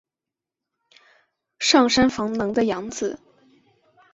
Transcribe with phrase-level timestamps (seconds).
[1.59, 3.19] 上杉房能的养子。